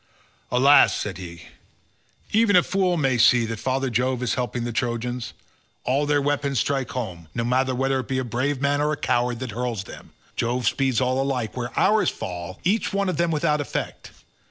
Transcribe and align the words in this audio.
"Alas," 0.49 0.95
said 0.95 1.19
he, 1.19 1.43
"even 2.31 2.55
a 2.55 2.63
fool 2.63 2.97
may 2.97 3.19
see 3.19 3.45
that 3.45 3.59
father 3.59 3.91
Jove 3.91 4.23
is 4.23 4.33
helping 4.33 4.63
the 4.63 4.71
Trojans. 4.71 5.33
All 5.83 6.07
their 6.07 6.19
weapons 6.23 6.57
strike 6.59 6.89
home; 6.89 7.27
no 7.35 7.43
matter 7.43 7.75
whether 7.75 7.99
it 7.99 8.07
be 8.07 8.17
a 8.17 8.23
brave 8.23 8.59
man 8.59 8.81
or 8.81 8.91
a 8.91 8.97
coward 8.97 9.37
that 9.41 9.51
hurls 9.51 9.83
them, 9.83 10.11
Jove 10.35 10.65
speeds 10.67 11.01
all 11.01 11.21
alike, 11.21 11.55
whereas 11.55 11.73
ours 11.77 12.09
fall 12.09 12.59
each 12.63 12.91
one 12.91 13.09
of 13.09 13.17
them 13.17 13.29
without 13.29 13.61
effect. 13.61 14.09